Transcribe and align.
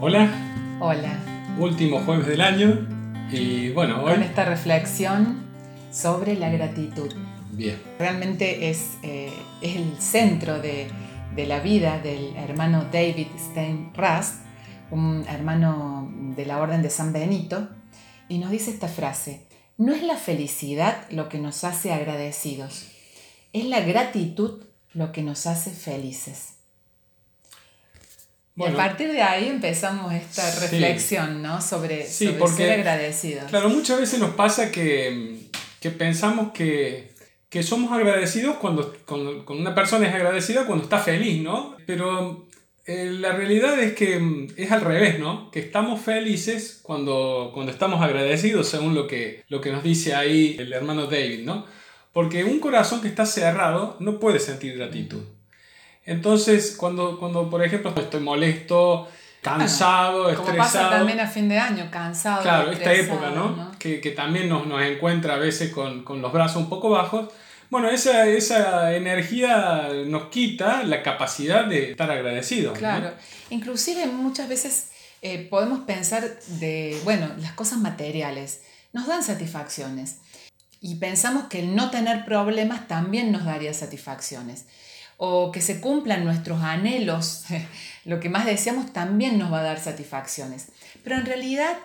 Hola, 0.00 0.30
Hola, 0.78 1.18
último 1.58 1.98
jueves 2.04 2.28
del 2.28 2.40
año. 2.40 2.86
Y 3.32 3.70
bueno, 3.70 4.00
con 4.00 4.12
hoy... 4.12 4.22
esta 4.22 4.44
reflexión 4.44 5.44
sobre 5.90 6.36
la 6.36 6.50
gratitud. 6.50 7.12
Bien, 7.50 7.82
Realmente 7.98 8.70
es, 8.70 8.90
eh, 9.02 9.32
es 9.60 9.74
el 9.74 10.00
centro 10.00 10.60
de, 10.60 10.86
de 11.34 11.46
la 11.46 11.58
vida 11.58 11.98
del 11.98 12.36
hermano 12.36 12.86
David 12.92 13.26
Stein 13.36 13.92
Rast, 13.92 14.44
un 14.92 15.24
hermano 15.28 16.08
de 16.36 16.46
la 16.46 16.58
Orden 16.58 16.80
de 16.80 16.90
San 16.90 17.12
Benito, 17.12 17.68
y 18.28 18.38
nos 18.38 18.52
dice 18.52 18.70
esta 18.70 18.86
frase, 18.86 19.48
no 19.78 19.92
es 19.92 20.04
la 20.04 20.16
felicidad 20.16 21.10
lo 21.10 21.28
que 21.28 21.40
nos 21.40 21.64
hace 21.64 21.92
agradecidos, 21.92 22.86
es 23.52 23.64
la 23.64 23.80
gratitud 23.80 24.62
lo 24.94 25.10
que 25.10 25.24
nos 25.24 25.48
hace 25.48 25.72
felices. 25.72 26.57
Bueno. 28.58 28.76
y 28.76 28.80
a 28.80 28.84
partir 28.88 29.12
de 29.12 29.22
ahí 29.22 29.48
empezamos 29.48 30.12
esta 30.12 30.42
Sí. 30.50 30.60
reflexión, 30.62 31.42
¿no? 31.42 31.60
Sobre, 31.62 32.04
Sí, 32.06 32.26
sobre 32.26 32.38
porque- 32.38 32.56
ser 32.56 32.72
agradecidos. 32.80 33.44
claro, 33.48 33.68
muchas 33.70 34.00
veces 34.00 34.18
nos 34.18 34.30
pasa 34.34 34.70
que, 34.72 35.48
que 35.80 35.90
pensamos 35.90 36.52
que, 36.52 37.12
que 37.48 37.62
somos 37.62 37.92
agradecidos 37.92 38.56
cuando, 38.56 38.92
cuando, 39.06 39.44
cuando 39.44 39.62
una 39.62 39.74
persona 39.74 40.08
es 40.08 40.14
agradecida 40.14 40.66
cuando 40.66 40.84
está 40.84 40.98
feliz, 40.98 41.40
¿no? 41.42 41.76
Pero 41.86 42.46
eh, 42.84 43.06
la 43.10 43.32
realidad 43.32 43.78
es 43.78 43.92
que 43.94 44.18
mm, 44.18 44.48
es 44.56 44.72
al 44.72 44.80
revés, 44.80 45.18
¿no? 45.18 45.50
Que 45.50 45.60
estamos 45.60 46.00
felices 46.00 46.80
cuando, 46.82 47.50
cuando 47.54 47.70
estamos 47.70 48.02
agradecidos, 48.02 48.68
según 48.68 48.94
lo 48.94 49.06
que, 49.06 49.44
lo 49.48 49.60
que 49.60 49.70
nos 49.72 49.82
dice 49.84 50.14
ahí 50.14 50.56
el 50.58 50.72
hermano 50.72 51.06
David, 51.06 51.44
¿no? 51.44 51.64
Porque 52.12 52.44
un 52.44 52.58
corazón 52.58 53.00
que 53.02 53.08
está 53.08 53.24
cerrado 53.26 53.96
no 54.00 54.18
puede 54.18 54.40
sentir 54.40 54.76
gratitud. 54.76 55.22
Entonces, 56.08 56.74
cuando, 56.74 57.18
cuando 57.18 57.50
por 57.50 57.62
ejemplo 57.62 57.92
estoy 57.94 58.20
molesto, 58.20 59.06
cansado, 59.42 60.34
Como 60.34 60.46
pasa 60.56 60.64
estresado, 60.64 60.90
también 60.90 61.20
a 61.20 61.26
fin 61.26 61.50
de 61.50 61.58
año, 61.58 61.90
cansado. 61.90 62.42
Claro, 62.42 62.72
esta 62.72 62.94
época, 62.94 63.30
¿no? 63.30 63.72
Que, 63.78 64.00
que 64.00 64.12
también 64.12 64.48
nos, 64.48 64.66
nos 64.66 64.82
encuentra 64.82 65.34
a 65.34 65.38
veces 65.38 65.70
con, 65.70 66.04
con 66.04 66.22
los 66.22 66.32
brazos 66.32 66.62
un 66.62 66.70
poco 66.70 66.88
bajos. 66.88 67.28
Bueno, 67.68 67.90
esa, 67.90 68.26
esa 68.26 68.94
energía 68.96 69.90
nos 70.06 70.28
quita 70.30 70.82
la 70.84 71.02
capacidad 71.02 71.66
de 71.66 71.90
estar 71.90 72.10
agradecidos. 72.10 72.72
¿no? 72.72 72.78
Claro, 72.78 73.12
inclusive 73.50 74.06
muchas 74.06 74.48
veces 74.48 74.90
eh, 75.20 75.46
podemos 75.50 75.80
pensar 75.80 76.40
de, 76.58 76.98
bueno, 77.04 77.28
las 77.38 77.52
cosas 77.52 77.80
materiales 77.80 78.62
nos 78.94 79.06
dan 79.06 79.22
satisfacciones 79.22 80.20
y 80.80 80.94
pensamos 80.94 81.48
que 81.48 81.60
el 81.60 81.76
no 81.76 81.90
tener 81.90 82.24
problemas 82.24 82.88
también 82.88 83.30
nos 83.30 83.44
daría 83.44 83.74
satisfacciones 83.74 84.64
o 85.18 85.52
que 85.52 85.60
se 85.60 85.80
cumplan 85.80 86.24
nuestros 86.24 86.62
anhelos, 86.62 87.44
lo 88.04 88.20
que 88.20 88.30
más 88.30 88.46
deseamos 88.46 88.92
también 88.92 89.36
nos 89.38 89.52
va 89.52 89.60
a 89.60 89.64
dar 89.64 89.80
satisfacciones. 89.80 90.68
Pero 91.04 91.16
en 91.16 91.26
realidad 91.26 91.76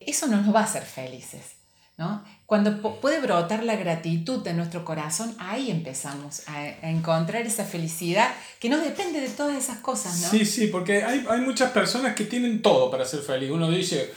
eso 0.00 0.26
no 0.26 0.42
nos 0.42 0.54
va 0.54 0.60
a 0.60 0.64
hacer 0.64 0.82
felices. 0.82 1.60
¿no? 1.96 2.24
Cuando 2.46 2.80
puede 3.00 3.20
brotar 3.20 3.62
la 3.62 3.76
gratitud 3.76 4.42
de 4.42 4.54
nuestro 4.54 4.86
corazón, 4.86 5.36
ahí 5.38 5.70
empezamos 5.70 6.48
a, 6.48 6.66
encontrar 6.88 7.42
esa 7.42 7.64
felicidad 7.64 8.32
que 8.58 8.70
no 8.70 8.78
depende 8.78 9.20
de 9.20 9.28
todas 9.28 9.56
esas 9.56 9.78
cosas, 9.78 10.18
¿no? 10.22 10.30
Sí, 10.30 10.46
sí, 10.46 10.68
porque 10.68 11.04
hay, 11.04 11.26
hay 11.28 11.40
muchas 11.42 11.72
personas 11.72 12.14
que 12.14 12.24
tienen 12.24 12.62
todo 12.62 12.90
para 12.90 13.04
ser 13.04 13.20
feliz. 13.20 13.50
Uno 13.50 13.70
dice, 13.70 14.10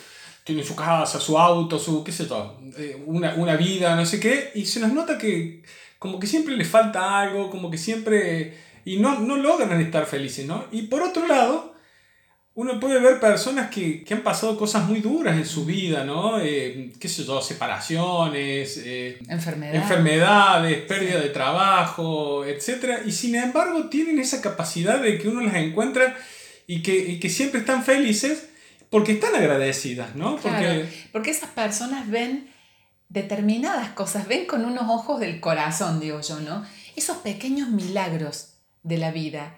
tiene 0.46 0.64
su 0.64 0.78
casa, 0.78 1.20
su 1.20 1.38
auto, 1.38 1.78
su, 1.78 2.06
qué 2.06 2.14
sé 2.14 2.26
yo, 2.26 2.58
eh, 2.78 3.04
una, 3.06 3.36
una 3.36 3.58
vida, 3.58 3.98
no 3.98 4.06
sé 4.06 4.18
qué, 4.18 4.52
y 4.56 4.66
se 4.66 4.80
nos 4.80 4.94
nota 4.94 5.18
que 5.18 5.62
como 6.04 6.20
que 6.20 6.28
siempre 6.28 6.58
les 6.58 6.68
falta 6.68 7.22
algo, 7.22 7.50
como 7.50 7.72
que 7.72 7.78
siempre... 7.78 8.58
Y 8.84 8.98
no, 8.98 9.22
no 9.22 9.38
logran 9.38 9.80
estar 9.80 10.06
felices, 10.06 10.46
¿no? 10.46 10.66
Y 10.70 10.82
por 10.84 11.02
otro 11.02 11.26
lado, 11.26 11.74
uno 12.56 12.78
puede 12.78 13.00
ver 13.00 13.22
personas 13.22 13.70
que, 13.70 14.04
que 14.04 14.14
han 14.14 14.20
pasado 14.22 14.58
cosas 14.58 14.84
muy 14.86 15.00
duras 15.00 15.38
en 15.38 15.46
su 15.46 15.64
vida, 15.64 16.04
¿no? 16.04 16.42
Eh, 16.42 16.92
qué 17.00 17.08
sé 17.08 17.24
yo, 17.24 17.42
separaciones, 17.42 18.82
eh, 18.84 19.18
Enfermedad. 19.30 19.76
enfermedades, 19.76 20.82
pérdida 20.82 21.22
de 21.22 21.30
trabajo, 21.30 22.44
etc. 22.44 23.04
Y 23.06 23.14
sin 23.14 23.36
embargo 23.36 23.88
tienen 23.88 24.20
esa 24.20 24.42
capacidad 24.42 25.00
de 25.00 25.18
que 25.18 25.30
uno 25.30 25.40
las 25.40 25.56
encuentra 25.56 26.18
y 26.68 26.82
que, 26.82 26.98
y 26.98 27.20
que 27.22 27.30
siempre 27.30 27.62
están 27.62 27.86
felices 27.86 28.50
porque 28.90 29.14
están 29.14 29.34
agradecidas, 29.36 30.14
¿no? 30.18 30.36
Claro, 30.36 30.58
Porque, 30.58 30.86
porque 31.14 31.32
esas 31.32 31.52
personas 31.52 32.10
ven 32.10 32.50
determinadas 33.10 33.90
cosas, 33.90 34.28
ven 34.28 34.46
con 34.46 34.66
unos 34.66 34.90
ojos 34.90 35.20
del 35.20 35.40
corazón, 35.40 36.00
digo 36.00 36.22
yo, 36.22 36.40
¿no? 36.40 36.66
Esos 36.96 37.18
pequeños 37.18 37.70
milagros 37.70 38.56
de 38.84 38.98
la 38.98 39.12
vida. 39.12 39.56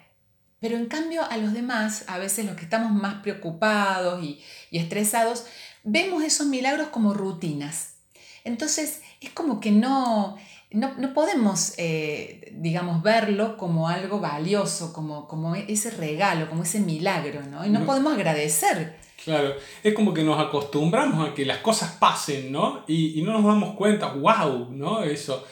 Pero 0.59 0.78
en 0.78 0.88
cambio 0.88 1.23
a 1.23 1.38
los 1.38 1.53
demás, 1.53 2.05
a 2.07 2.17
veces 2.17 2.45
los 2.45 2.55
que 2.55 2.63
estamos 2.63 2.91
más 2.91 3.22
preocupados 3.22 4.23
y, 4.23 4.41
y 4.72 4.79
estresados, 4.79 5.45
vemos 5.84 6.23
esos 6.23 6.47
milagros 6.47 6.88
como 6.89 7.13
rutinas. 7.13 7.95
Entonces 8.44 9.01
es 9.22 9.31
como 9.31 9.59
que 9.59 9.72
no, 9.72 10.38
no, 10.75 10.93
no 10.97 11.13
podemos, 11.13 11.73
eh, 11.77 12.51
digamos, 12.53 13.01
verlo 13.01 13.57
como 13.57 13.87
algo 13.87 14.19
valioso, 14.19 14.93
como, 14.93 15.27
como 15.27 15.55
ese 15.55 15.89
regalo, 15.91 16.49
como 16.49 16.63
ese 16.63 16.79
milagro, 16.79 17.41
¿no? 17.49 17.65
Y 17.65 17.69
no 17.69 17.79
No. 17.79 17.85
podemos 17.85 18.13
agradecer 18.13 18.97
claro, 19.23 19.55
es 19.83 19.93
como 19.95 20.13
que 20.13 20.21
nos 20.23 20.39
acostumbramos 20.39 21.27
a 21.27 21.33
que 21.33 21.45
las 21.45 21.57
cosas 21.59 21.93
pasen, 21.99 22.51
¿no? 22.51 22.83
Y, 22.87 23.19
y 23.19 23.23
no 23.23 23.33
nos 23.33 23.43
damos 23.45 23.75
cuenta, 23.75 24.13
wow, 24.13 24.69
¿no? 24.71 25.03
Eso. 25.03 25.43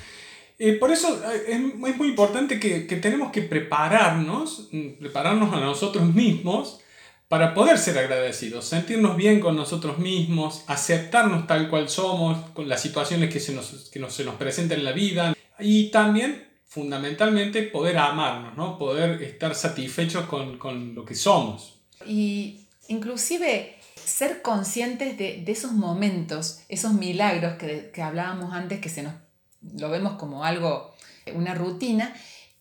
Eh, 0.59 0.73
por 0.73 0.91
eso 0.91 1.07
eh, 1.31 1.43
es, 1.47 1.59
es 1.89 1.97
muy 1.97 2.09
importante 2.09 2.59
que, 2.59 2.85
que 2.85 2.97
tenemos 2.97 3.31
que 3.31 3.41
prepararnos, 3.41 4.69
mm, 4.71 4.99
prepararnos 4.99 5.53
a 5.53 5.59
nosotros 5.59 6.03
mismos 6.13 6.81
para 7.27 7.53
poder 7.53 7.77
ser 7.77 7.97
agradecidos, 7.97 8.65
sentirnos 8.65 9.17
bien 9.17 9.39
con 9.39 9.55
nosotros 9.55 9.97
mismos, 9.97 10.63
aceptarnos 10.67 11.47
tal 11.47 11.69
cual 11.69 11.89
somos, 11.89 12.49
con 12.51 12.69
las 12.69 12.81
situaciones 12.81 13.31
que 13.31 13.39
se 13.39 13.53
nos, 13.53 13.89
que 13.91 13.99
nos, 13.99 14.13
se 14.13 14.23
nos 14.23 14.35
presentan 14.35 14.79
en 14.79 14.85
la 14.85 14.91
vida 14.91 15.35
y 15.59 15.89
también, 15.89 16.47
fundamentalmente, 16.67 17.63
poder 17.63 17.97
amarnos, 17.97 18.55
¿no? 18.55 18.77
poder 18.77 19.21
estar 19.23 19.55
satisfechos 19.55 20.25
con, 20.25 20.57
con 20.57 20.93
lo 20.93 21.05
que 21.05 21.15
somos. 21.15 21.79
Y 22.05 22.67
inclusive 22.87 23.77
ser 23.95 24.41
conscientes 24.41 25.17
de, 25.17 25.41
de 25.43 25.51
esos 25.51 25.71
momentos, 25.71 26.61
esos 26.69 26.93
milagros 26.93 27.53
que, 27.53 27.91
que 27.93 28.01
hablábamos 28.01 28.53
antes, 28.53 28.79
que 28.79 28.89
se 28.89 29.03
nos 29.03 29.13
lo 29.77 29.89
vemos 29.89 30.13
como 30.13 30.43
algo, 30.43 30.93
una 31.33 31.55
rutina, 31.55 32.13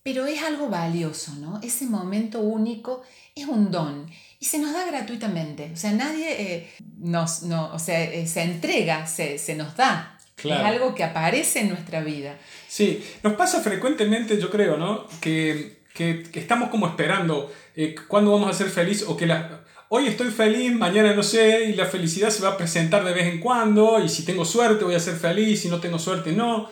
pero 0.02 0.26
es 0.26 0.42
algo 0.42 0.68
valioso, 0.68 1.32
¿no? 1.36 1.60
Ese 1.62 1.86
momento 1.86 2.40
único 2.40 3.02
es 3.34 3.46
un 3.46 3.70
don 3.70 4.06
y 4.40 4.46
se 4.46 4.58
nos 4.58 4.72
da 4.72 4.84
gratuitamente. 4.84 5.70
O 5.72 5.76
sea, 5.76 5.92
nadie 5.92 6.54
eh, 6.54 6.70
nos, 6.98 7.44
no, 7.44 7.72
o 7.72 7.78
sea, 7.78 8.02
eh, 8.02 8.26
se 8.26 8.42
entrega, 8.42 9.06
se, 9.06 9.38
se 9.38 9.54
nos 9.54 9.76
da. 9.76 10.18
Claro. 10.34 10.60
Es 10.62 10.66
algo 10.66 10.94
que 10.94 11.04
aparece 11.04 11.60
en 11.60 11.68
nuestra 11.68 12.00
vida. 12.00 12.36
Sí, 12.66 13.04
nos 13.22 13.34
pasa 13.34 13.60
frecuentemente, 13.60 14.40
yo 14.40 14.50
creo, 14.50 14.76
¿no? 14.76 15.06
Que, 15.20 15.82
que, 15.94 16.24
que 16.24 16.40
estamos 16.40 16.70
como 16.70 16.88
esperando 16.88 17.52
eh, 17.76 17.94
cuándo 18.08 18.32
vamos 18.32 18.50
a 18.50 18.58
ser 18.58 18.68
felices 18.68 19.06
o 19.06 19.16
que 19.16 19.26
la... 19.26 19.64
Hoy 19.88 20.08
estoy 20.08 20.30
feliz, 20.30 20.72
mañana 20.72 21.14
no 21.14 21.22
sé, 21.22 21.66
y 21.66 21.74
la 21.74 21.84
felicidad 21.84 22.30
se 22.30 22.42
va 22.42 22.50
a 22.50 22.56
presentar 22.56 23.04
de 23.04 23.12
vez 23.12 23.26
en 23.26 23.40
cuando, 23.40 24.02
y 24.02 24.08
si 24.08 24.24
tengo 24.24 24.46
suerte 24.46 24.84
voy 24.84 24.94
a 24.94 25.00
ser 25.00 25.16
feliz, 25.16 25.60
si 25.60 25.68
no 25.68 25.80
tengo 25.80 25.98
suerte 25.98 26.32
no. 26.32 26.70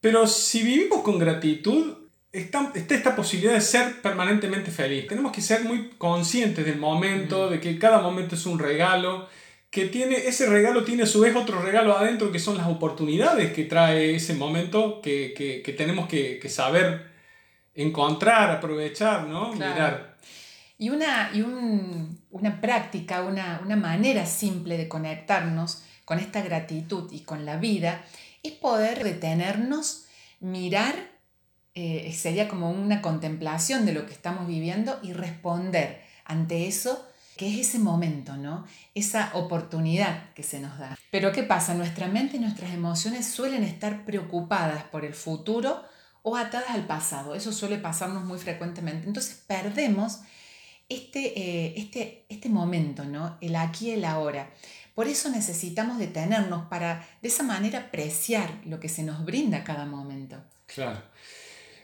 Pero 0.00 0.26
si 0.26 0.62
vivimos 0.62 1.02
con 1.02 1.20
gratitud, 1.20 1.99
está, 2.32 2.70
está 2.74 2.94
esta 2.94 3.16
posibilidad 3.16 3.54
de 3.54 3.60
ser 3.60 4.00
permanentemente 4.02 4.70
feliz. 4.70 5.06
Tenemos 5.06 5.32
que 5.32 5.40
ser 5.42 5.64
muy 5.64 5.90
conscientes 5.98 6.64
del 6.64 6.78
momento, 6.78 7.48
de 7.50 7.60
que 7.60 7.78
cada 7.78 8.00
momento 8.00 8.34
es 8.34 8.46
un 8.46 8.58
regalo, 8.58 9.28
que 9.70 9.86
tiene, 9.86 10.16
ese 10.16 10.46
regalo 10.48 10.82
tiene 10.84 11.04
a 11.04 11.06
su 11.06 11.20
vez 11.20 11.34
otro 11.36 11.62
regalo 11.62 11.96
adentro, 11.96 12.32
que 12.32 12.38
son 12.40 12.56
las 12.56 12.66
oportunidades 12.66 13.52
que 13.52 13.64
trae 13.64 14.16
ese 14.16 14.34
momento, 14.34 15.00
que, 15.00 15.32
que, 15.36 15.62
que 15.62 15.72
tenemos 15.72 16.08
que, 16.08 16.38
que 16.40 16.48
saber 16.48 17.08
encontrar, 17.74 18.50
aprovechar, 18.50 19.26
¿no? 19.28 19.52
Claro. 19.52 19.74
Mirar. 19.74 20.16
Y 20.78 20.90
una, 20.90 21.30
y 21.32 21.42
un- 21.42 22.18
una 22.30 22.60
práctica, 22.60 23.22
una, 23.22 23.60
una 23.64 23.76
manera 23.76 24.26
simple 24.26 24.76
de 24.76 24.88
conectarnos 24.88 25.82
con 26.04 26.18
esta 26.18 26.42
gratitud 26.42 27.12
y 27.12 27.20
con 27.20 27.44
la 27.44 27.56
vida 27.58 28.04
es 28.42 28.52
poder 28.52 29.04
detenernos, 29.04 30.06
mirar, 30.40 31.09
eh, 31.74 32.12
sería 32.12 32.48
como 32.48 32.70
una 32.70 33.00
contemplación 33.00 33.86
de 33.86 33.92
lo 33.92 34.06
que 34.06 34.12
estamos 34.12 34.46
viviendo 34.46 34.98
y 35.02 35.12
responder 35.12 36.02
ante 36.24 36.66
eso 36.66 37.06
que 37.36 37.48
es 37.48 37.68
ese 37.68 37.78
momento, 37.78 38.36
¿no? 38.36 38.66
Esa 38.94 39.30
oportunidad 39.32 40.34
que 40.34 40.42
se 40.42 40.60
nos 40.60 40.78
da. 40.78 40.98
Pero 41.10 41.32
¿qué 41.32 41.42
pasa? 41.42 41.72
Nuestra 41.72 42.06
mente 42.06 42.36
y 42.36 42.40
nuestras 42.40 42.74
emociones 42.74 43.26
suelen 43.26 43.64
estar 43.64 44.04
preocupadas 44.04 44.82
por 44.84 45.06
el 45.06 45.14
futuro 45.14 45.82
o 46.22 46.36
atadas 46.36 46.68
al 46.68 46.86
pasado. 46.86 47.34
Eso 47.34 47.50
suele 47.50 47.78
pasarnos 47.78 48.24
muy 48.24 48.38
frecuentemente. 48.38 49.06
Entonces 49.06 49.42
perdemos 49.46 50.20
este, 50.90 51.38
eh, 51.38 51.74
este, 51.78 52.26
este 52.28 52.50
momento, 52.50 53.06
¿no? 53.06 53.38
El 53.40 53.56
aquí 53.56 53.88
y 53.88 53.92
el 53.92 54.04
ahora. 54.04 54.50
Por 54.94 55.06
eso 55.06 55.30
necesitamos 55.30 55.98
detenernos 55.98 56.66
para 56.66 57.08
de 57.22 57.28
esa 57.28 57.42
manera 57.42 57.78
apreciar 57.78 58.50
lo 58.66 58.80
que 58.80 58.90
se 58.90 59.02
nos 59.02 59.24
brinda 59.24 59.64
cada 59.64 59.86
momento. 59.86 60.36
Claro. 60.66 61.00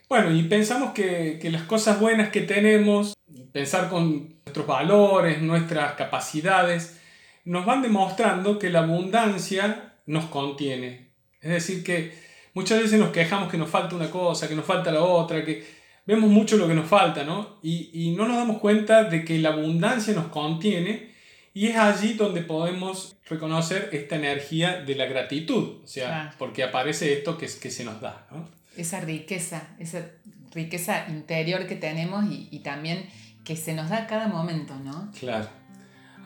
Bueno, 0.08 0.32
y 0.32 0.42
pensamos 0.44 0.92
que, 0.92 1.38
que 1.40 1.50
las 1.50 1.62
cosas 1.62 1.98
buenas 1.98 2.30
que 2.30 2.42
tenemos, 2.42 3.14
pensar 3.52 3.88
con 3.88 4.36
nuestros 4.44 4.66
valores, 4.66 5.42
nuestras 5.42 5.94
capacidades, 5.94 7.00
nos 7.44 7.66
van 7.66 7.82
demostrando 7.82 8.58
que 8.58 8.70
la 8.70 8.80
abundancia 8.80 9.94
nos 10.06 10.26
contiene. 10.26 11.10
Es 11.40 11.50
decir, 11.50 11.82
que 11.82 12.14
muchas 12.54 12.80
veces 12.80 13.00
nos 13.00 13.10
quejamos 13.10 13.50
que 13.50 13.58
nos 13.58 13.68
falta 13.68 13.96
una 13.96 14.10
cosa, 14.10 14.48
que 14.48 14.54
nos 14.54 14.64
falta 14.64 14.92
la 14.92 15.02
otra, 15.02 15.44
que 15.44 15.66
vemos 16.06 16.30
mucho 16.30 16.56
lo 16.56 16.68
que 16.68 16.74
nos 16.74 16.88
falta, 16.88 17.24
¿no? 17.24 17.58
Y, 17.62 17.90
y 17.92 18.14
no 18.14 18.28
nos 18.28 18.36
damos 18.36 18.58
cuenta 18.58 19.04
de 19.04 19.24
que 19.24 19.38
la 19.38 19.50
abundancia 19.50 20.14
nos 20.14 20.26
contiene 20.28 21.14
y 21.52 21.68
es 21.68 21.76
allí 21.76 22.12
donde 22.12 22.42
podemos 22.42 23.16
reconocer 23.28 23.88
esta 23.92 24.16
energía 24.16 24.82
de 24.82 24.94
la 24.94 25.06
gratitud, 25.06 25.82
o 25.82 25.86
sea, 25.86 26.34
porque 26.38 26.62
aparece 26.62 27.12
esto 27.12 27.38
que, 27.38 27.46
que 27.46 27.70
se 27.70 27.84
nos 27.84 28.00
da, 28.00 28.26
¿no? 28.30 28.48
Esa 28.76 29.00
riqueza, 29.00 29.68
esa 29.78 30.06
riqueza 30.52 31.06
interior 31.08 31.66
que 31.66 31.76
tenemos 31.76 32.24
y, 32.30 32.48
y 32.50 32.60
también 32.60 33.06
que 33.44 33.56
se 33.56 33.74
nos 33.74 33.90
da 33.90 33.98
a 33.98 34.06
cada 34.06 34.28
momento, 34.28 34.74
¿no? 34.84 35.10
Claro. 35.18 35.48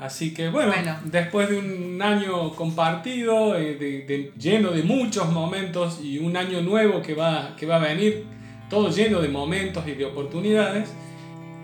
Así 0.00 0.32
que 0.32 0.48
bueno, 0.48 0.96
después 1.04 1.50
de 1.50 1.58
un 1.58 2.00
año 2.00 2.54
compartido, 2.54 3.54
eh, 3.58 3.74
de, 3.74 4.32
lleno 4.38 4.70
de 4.70 4.82
muchos 4.82 5.30
momentos 5.30 6.00
y 6.02 6.18
un 6.18 6.38
año 6.38 6.62
nuevo 6.62 7.02
que 7.02 7.12
va, 7.12 7.54
que 7.54 7.66
va 7.66 7.76
a 7.76 7.80
venir, 7.80 8.24
todo 8.70 8.88
lleno 8.88 9.20
de 9.20 9.28
momentos 9.28 9.86
y 9.86 9.92
de 9.92 10.06
oportunidades, 10.06 10.88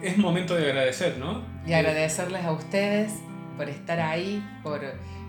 es 0.03 0.19
momento 0.19 0.55
de 0.55 0.67
agradecer, 0.67 1.17
¿no? 1.17 1.43
Y 1.67 1.73
agradecerles 1.73 2.45
a 2.45 2.53
ustedes 2.53 3.15
por 3.57 3.71
estar 3.71 4.01
ahí, 4.01 4.45
por, 4.63 4.83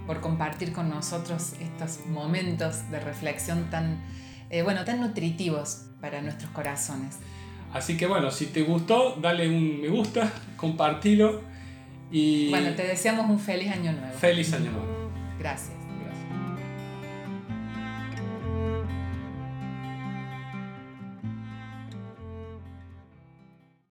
por 0.05 0.19
compartir 0.19 0.73
con 0.73 0.89
nosotros 0.89 1.53
estos 1.61 2.05
momentos 2.07 2.91
de 2.91 2.99
reflexión 2.99 3.69
tan, 3.69 4.03
eh, 4.49 4.61
bueno, 4.61 4.85
tan 4.85 4.99
nutritivos 5.01 5.85
para 6.01 6.21
nuestros 6.21 6.51
corazones. 6.51 7.17
Así 7.73 7.97
que 7.97 8.07
bueno, 8.07 8.31
si 8.31 8.47
te 8.47 8.63
gustó, 8.63 9.17
dale 9.21 9.47
un 9.47 9.81
me 9.81 9.89
gusta, 9.89 10.31
compartilo 10.57 11.41
y... 12.11 12.49
Bueno, 12.49 12.73
te 12.75 12.83
deseamos 12.83 13.29
un 13.29 13.39
feliz 13.39 13.71
año 13.71 13.91
nuevo. 13.91 14.17
Feliz 14.17 14.53
año 14.53 14.71
nuevo. 14.71 15.11
Gracias. 15.39 15.86